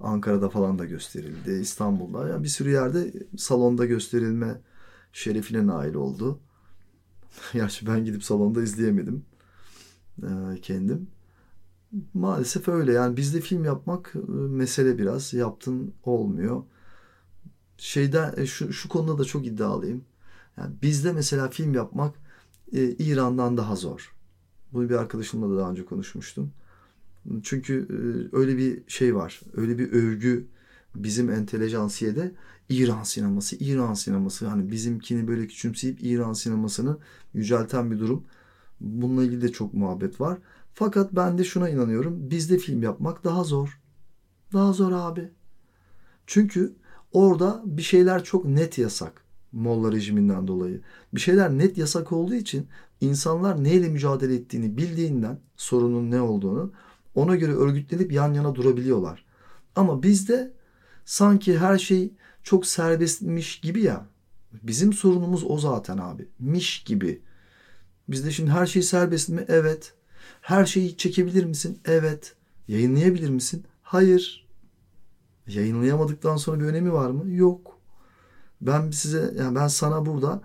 [0.00, 1.52] Ankara'da falan da gösterildi.
[1.52, 2.28] İstanbul'da.
[2.28, 4.60] Yani bir sürü yerde salonda gösterilme
[5.12, 6.40] şerefine nail oldu.
[7.52, 9.24] Gerçi ben gidip salonda izleyemedim
[10.22, 11.06] e, kendim.
[12.14, 12.92] Maalesef öyle.
[12.92, 15.34] Yani bizde film yapmak e, mesele biraz.
[15.34, 16.62] Yaptın olmuyor.
[17.78, 20.04] Şeyden e, şu, şu konuda da çok iddialıyım.
[20.56, 22.14] Yani bizde mesela film yapmak
[22.72, 24.14] e, İran'dan daha zor.
[24.72, 26.52] Bunu bir arkadaşımla da daha önce konuşmuştum.
[27.42, 29.40] Çünkü e, öyle bir şey var.
[29.56, 30.46] Öyle bir övgü
[30.94, 32.32] bizim entelejansiyede
[32.68, 34.46] İran sineması, İran sineması.
[34.46, 36.98] Hani bizimkini böyle küçümseyip İran sinemasını
[37.34, 38.24] yücelten bir durum.
[38.80, 40.38] Bununla ilgili de çok muhabbet var.
[40.74, 42.30] Fakat ben de şuna inanıyorum.
[42.30, 43.80] Bizde film yapmak daha zor.
[44.52, 45.30] Daha zor abi.
[46.26, 46.74] Çünkü
[47.12, 49.24] orada bir şeyler çok net yasak.
[49.52, 50.80] Molla rejiminden dolayı.
[51.14, 52.66] Bir şeyler net yasak olduğu için
[53.00, 56.72] insanlar neyle mücadele ettiğini bildiğinden sorunun ne olduğunu
[57.14, 59.24] ona göre örgütlenip yan yana durabiliyorlar.
[59.76, 60.52] Ama bizde
[61.04, 64.06] sanki her şey çok serbestmiş gibi ya.
[64.62, 66.28] Bizim sorunumuz o zaten abi.
[66.38, 67.22] Miş gibi.
[68.08, 69.44] Bizde şimdi her şey serbest mi?
[69.48, 69.94] Evet.
[70.40, 71.80] Her şeyi çekebilir misin?
[71.84, 72.36] Evet.
[72.68, 73.64] Yayınlayabilir misin?
[73.82, 74.48] Hayır.
[75.46, 77.30] Yayınlayamadıktan sonra bir önemi var mı?
[77.30, 77.78] Yok.
[78.60, 80.42] Ben size yani ben sana burada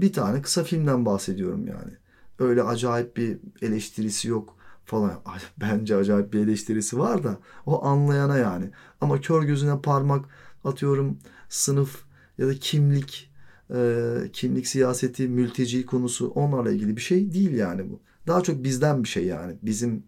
[0.00, 1.92] bir tane kısa filmden bahsediyorum yani.
[2.38, 4.55] Öyle acayip bir eleştirisi yok
[4.86, 5.22] falan.
[5.60, 8.70] Bence acayip bir eleştirisi var da o anlayana yani.
[9.00, 10.24] Ama kör gözüne parmak
[10.64, 11.18] atıyorum
[11.48, 12.04] sınıf
[12.38, 13.30] ya da kimlik
[13.74, 18.00] e, kimlik siyaseti, mülteci konusu onlarla ilgili bir şey değil yani bu.
[18.26, 19.56] Daha çok bizden bir şey yani.
[19.62, 20.04] Bizim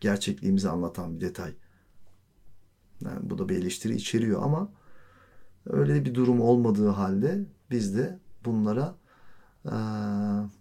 [0.00, 1.52] gerçekliğimizi anlatan bir detay.
[3.04, 4.72] Yani bu da bir eleştiri içeriyor ama
[5.66, 8.94] öyle bir durum olmadığı halde biz de bunlara
[9.64, 9.76] e,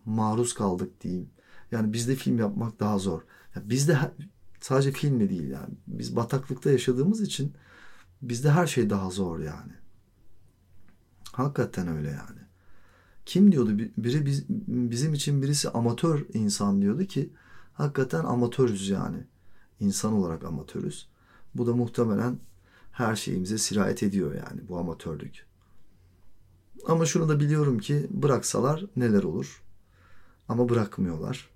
[0.06, 1.30] maruz kaldık diyeyim.
[1.72, 3.22] Yani bizde film yapmak daha zor.
[3.56, 4.00] Bizde
[4.62, 5.74] sadece film de değil yani.
[5.88, 7.54] Biz bataklıkta yaşadığımız için
[8.22, 9.72] bizde her şey daha zor yani.
[11.32, 12.40] Hakikaten öyle yani.
[13.26, 13.78] Kim diyordu?
[13.98, 17.30] Biri biz, bizim için birisi amatör insan diyordu ki
[17.74, 19.18] hakikaten amatörüz yani.
[19.80, 21.08] İnsan olarak amatörüz.
[21.56, 22.40] Bu da muhtemelen
[22.92, 25.46] her şeyimize sirayet ediyor yani bu amatörlük.
[26.88, 29.64] Ama şunu da biliyorum ki bıraksalar neler olur.
[30.50, 31.50] Ama bırakmıyorlar.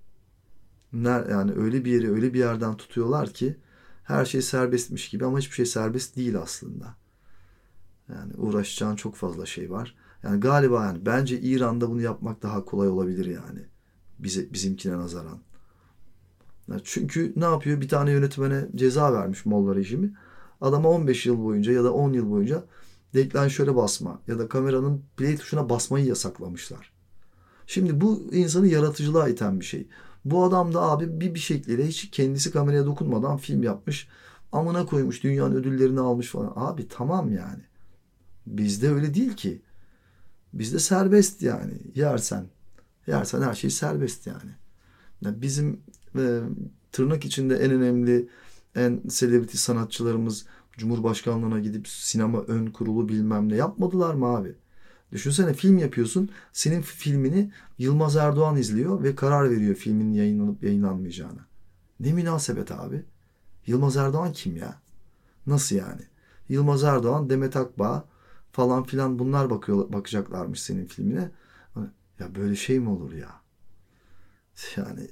[0.92, 3.56] Yani öyle bir yeri öyle bir yerden tutuyorlar ki
[4.04, 6.96] her şey serbestmiş gibi ama hiçbir şey serbest değil aslında.
[8.08, 9.96] Yani uğraşacağın çok fazla şey var.
[10.22, 13.60] Yani galiba yani bence İran'da bunu yapmak daha kolay olabilir yani.
[14.18, 15.38] Bize, bizimkine nazaran.
[16.68, 17.80] Yani çünkü ne yapıyor?
[17.80, 20.12] Bir tane yönetmene ceza vermiş Molla rejimi.
[20.60, 22.64] Adama 15 yıl boyunca ya da 10 yıl boyunca
[23.14, 26.92] deklanşöre basma ya da kameranın play tuşuna basmayı yasaklamışlar.
[27.66, 29.88] Şimdi bu insanı yaratıcılığa iten bir şey.
[30.24, 34.08] Bu adam da abi bir bir şekilde hiç kendisi kameraya dokunmadan film yapmış.
[34.52, 36.52] Amına koymuş dünyanın ödüllerini almış falan.
[36.56, 37.62] Abi tamam yani.
[38.46, 39.62] Bizde öyle değil ki.
[40.52, 41.74] Bizde serbest yani.
[41.94, 42.46] Yersen.
[43.06, 44.50] Yersen her şey serbest yani.
[45.22, 45.80] yani bizim
[46.18, 46.40] e,
[46.92, 48.28] tırnak içinde en önemli
[48.74, 50.46] en selebriti sanatçılarımız
[50.78, 54.54] Cumhurbaşkanlığına gidip sinema ön kurulu bilmem ne yapmadılar mı abi?
[55.12, 56.30] Düşünsene film yapıyorsun.
[56.52, 61.46] Senin filmini Yılmaz Erdoğan izliyor ve karar veriyor filmin yayınlanıp yayınlanmayacağına.
[62.00, 63.04] Ne münasebet abi?
[63.66, 64.80] Yılmaz Erdoğan kim ya?
[65.46, 66.02] Nasıl yani?
[66.48, 68.04] Yılmaz Erdoğan, Demet Akbağ
[68.52, 71.30] falan filan bunlar bakıyor bakacaklarmış senin filmine.
[72.18, 73.40] Ya böyle şey mi olur ya?
[74.76, 75.08] Yani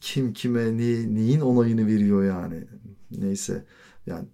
[0.00, 2.64] kim kime ne, neyin onayını veriyor yani.
[3.10, 3.64] Neyse
[4.06, 4.28] yani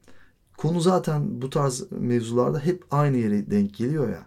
[0.57, 4.27] konu zaten bu tarz mevzularda hep aynı yere denk geliyor ya.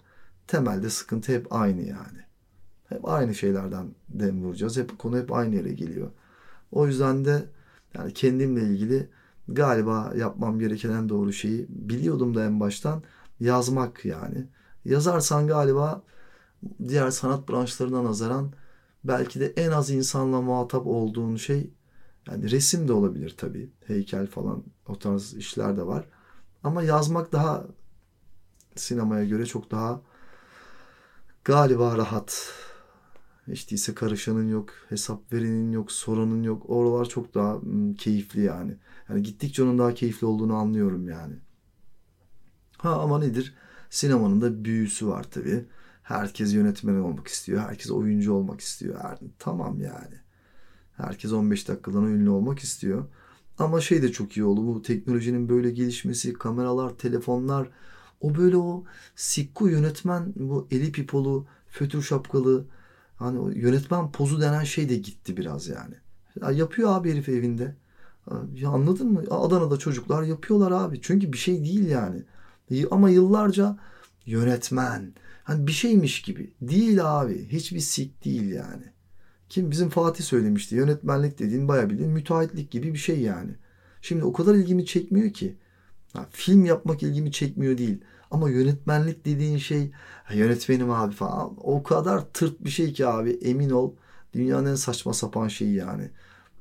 [0.51, 2.19] Temelde sıkıntı hep aynı yani.
[2.89, 4.77] Hep aynı şeylerden dem vuracağız.
[4.77, 6.11] Hep konu hep aynı yere geliyor.
[6.71, 7.43] O yüzden de
[7.93, 9.09] yani kendimle ilgili
[9.47, 13.03] galiba yapmam gereken en doğru şeyi biliyordum da en baştan
[13.39, 14.47] yazmak yani.
[14.85, 16.03] Yazarsan galiba
[16.87, 18.51] diğer sanat branşlarına nazaran
[19.03, 21.69] belki de en az insanla muhatap olduğun şey
[22.27, 23.69] yani resim de olabilir tabii.
[23.87, 26.05] Heykel falan o tarz işler de var.
[26.63, 27.65] Ama yazmak daha
[28.75, 30.01] sinemaya göre çok daha
[31.45, 32.53] galiba rahat.
[33.47, 36.69] Hiç değilse karışanın yok, hesap verenin yok, soranın yok.
[36.69, 38.77] Oralar çok daha hmm, keyifli yani.
[39.09, 41.35] Yani gittikçe onun daha keyifli olduğunu anlıyorum yani.
[42.77, 43.55] Ha ama nedir?
[43.89, 45.65] Sinemanın da büyüsü var tabii.
[46.03, 47.61] Herkes yönetmen olmak istiyor.
[47.61, 48.99] Herkes oyuncu olmak istiyor.
[48.99, 50.15] Her, tamam yani.
[50.97, 53.05] Herkes 15 dakikadan ünlü olmak istiyor.
[53.59, 54.67] Ama şey de çok iyi oldu.
[54.67, 57.69] Bu teknolojinin böyle gelişmesi, kameralar, telefonlar,
[58.21, 58.83] o böyle o
[59.15, 62.65] sikku yönetmen, bu eli pipolu, fötür şapkalı,
[63.15, 65.95] hani yönetmen pozu denen şey de gitti biraz yani.
[66.41, 67.75] Ya yapıyor abi herif evinde.
[68.53, 69.23] Ya anladın mı?
[69.29, 71.01] Adana'da çocuklar yapıyorlar abi.
[71.01, 72.23] Çünkü bir şey değil yani.
[72.91, 73.77] Ama yıllarca
[74.25, 75.13] yönetmen.
[75.43, 76.53] Hani bir şeymiş gibi.
[76.61, 77.47] Değil abi.
[77.47, 78.83] Hiçbir sik değil yani.
[79.49, 80.75] Kim bizim Fatih söylemişti.
[80.75, 83.51] Yönetmenlik dediğin bayağı bildiğin müteahhitlik gibi bir şey yani.
[84.01, 85.57] Şimdi o kadar ilgimi çekmiyor ki.
[86.13, 88.01] Ha, film yapmak ilgimi çekmiyor değil.
[88.31, 89.91] Ama yönetmenlik dediğin şey
[90.33, 91.53] yönetmenim abi falan.
[91.57, 93.93] O kadar tırt bir şey ki abi emin ol.
[94.33, 96.09] Dünyanın en saçma sapan şeyi yani.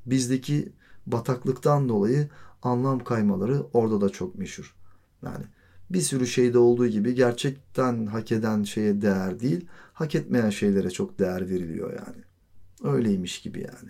[0.05, 0.71] Bizdeki
[1.07, 2.29] bataklıktan dolayı
[2.61, 4.75] anlam kaymaları orada da çok meşhur.
[5.23, 5.45] Yani
[5.89, 11.19] bir sürü şeyde olduğu gibi gerçekten hak eden şeye değer değil, hak etmeyen şeylere çok
[11.19, 12.23] değer veriliyor yani.
[12.95, 13.89] Öyleymiş gibi yani.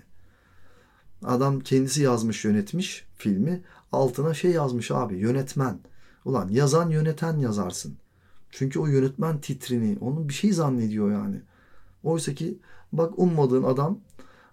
[1.24, 3.62] Adam kendisi yazmış yönetmiş filmi.
[3.92, 5.80] Altına şey yazmış abi yönetmen.
[6.26, 7.98] Ulan yazan yöneten yazarsın.
[8.50, 11.42] Çünkü o yönetmen titrini onun bir şey zannediyor yani.
[12.04, 12.60] Oysa ki
[12.94, 14.00] bak ummadığın adam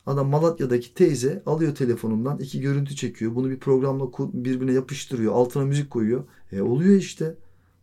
[0.07, 3.35] adam Malatya'daki teyze alıyor telefonundan iki görüntü çekiyor.
[3.35, 5.33] Bunu bir programla birbirine yapıştırıyor.
[5.33, 6.25] Altına müzik koyuyor.
[6.53, 7.35] E oluyor işte.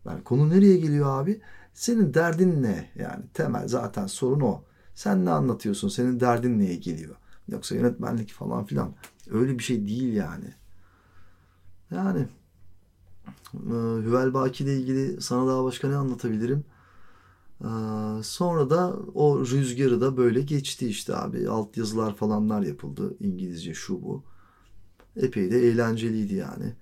[0.06, 1.42] Yani konu nereye geliyor abi?
[1.74, 2.90] Senin derdin ne?
[2.96, 4.64] Yani temel zaten sorun o.
[4.96, 5.90] Sen ne anlatıyorsun?
[5.90, 7.16] Senin derdin neye geliyor?
[7.48, 8.94] Yoksa yönetmenlik falan filan.
[9.32, 10.54] Öyle bir şey değil yani.
[11.92, 12.28] Yani
[13.54, 13.74] e,
[14.06, 16.64] Hüvel Baki ile ilgili sana daha başka ne anlatabilirim?
[17.62, 17.70] E,
[18.24, 21.50] sonra da o rüzgarı da böyle geçti işte abi.
[21.50, 23.16] Alt yazılar falanlar yapıldı.
[23.20, 24.24] İngilizce şu bu.
[25.16, 26.74] Epey de eğlenceliydi yani.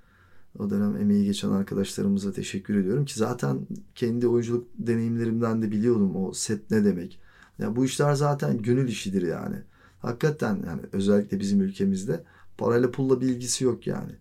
[0.60, 6.34] O dönem emeği geçen arkadaşlarımıza teşekkür ediyorum ki zaten kendi oyunculuk deneyimlerimden de biliyordum o
[6.34, 7.20] set ne demek.
[7.60, 9.56] Ya bu işler zaten gönül işidir yani.
[10.00, 12.24] Hakikaten yani özellikle bizim ülkemizde
[12.58, 14.12] parayla pulla bir ilgisi yok yani.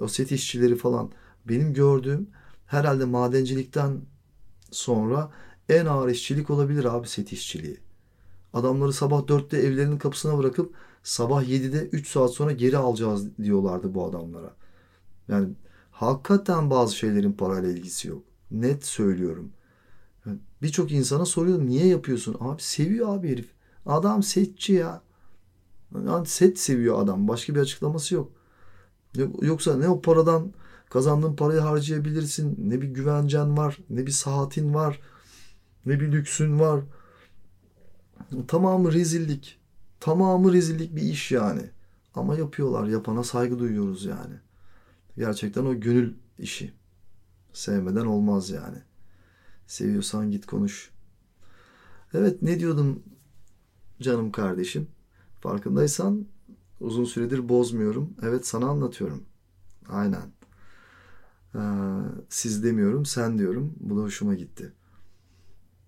[0.00, 1.10] O set işçileri falan
[1.48, 2.30] benim gördüğüm
[2.66, 4.00] herhalde madencilikten
[4.70, 5.30] sonra
[5.68, 7.80] en ağır işçilik olabilir abi set işçiliği.
[8.52, 14.06] Adamları sabah dörtte evlerinin kapısına bırakıp sabah 7'de 3 saat sonra geri alacağız diyorlardı bu
[14.06, 14.54] adamlara.
[15.28, 15.48] Yani
[15.90, 18.22] hakikaten bazı şeylerin parayla ilgisi yok.
[18.50, 19.52] Net söylüyorum.
[20.62, 22.36] Birçok insana soruyorum niye yapıyorsun?
[22.40, 23.48] Abi seviyor abi herif.
[23.86, 25.02] Adam setçi ya.
[25.94, 27.28] Yani set seviyor adam.
[27.28, 28.32] Başka bir açıklaması yok.
[29.42, 30.52] Yoksa ne o paradan
[30.90, 32.70] kazandığın parayı harcayabilirsin.
[32.70, 33.78] Ne bir güvencen var.
[33.90, 35.00] Ne bir saatin var.
[35.86, 36.80] Ne bir lüksün var.
[38.48, 39.60] Tamamı rezillik.
[40.00, 41.70] Tamamı rezillik bir iş yani.
[42.14, 42.86] Ama yapıyorlar.
[42.86, 44.34] Yapana saygı duyuyoruz yani.
[45.16, 46.72] Gerçekten o gönül işi.
[47.52, 48.78] Sevmeden olmaz yani.
[49.66, 50.90] Seviyorsan git konuş.
[52.14, 53.02] Evet ne diyordum
[54.00, 54.88] canım kardeşim?
[55.40, 56.26] Farkındaysan
[56.82, 58.14] uzun süredir bozmuyorum.
[58.22, 59.22] Evet sana anlatıyorum.
[59.88, 60.32] Aynen.
[61.54, 61.58] Ee,
[62.28, 63.74] siz demiyorum sen diyorum.
[63.80, 64.72] Bu da hoşuma gitti.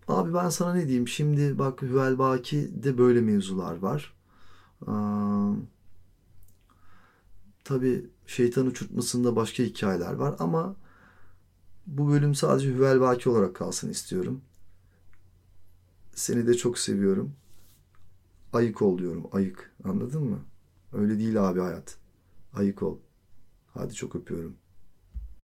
[0.09, 1.09] Abi ben sana ne diyeyim?
[1.09, 4.15] Şimdi bak Hüvel Baki'de böyle mevzular var.
[4.89, 4.93] Ee,
[7.65, 10.77] tabii şeytan uçurtmasında başka hikayeler var ama
[11.87, 14.41] bu bölüm sadece Hüvel olarak kalsın istiyorum.
[16.15, 17.33] Seni de çok seviyorum.
[18.53, 19.25] Ayık ol diyorum.
[19.33, 19.73] Ayık.
[19.85, 20.39] Anladın mı?
[20.95, 21.99] Öyle değil abi hayat.
[22.55, 22.99] Ayık ol.
[23.67, 24.57] Hadi çok öpüyorum.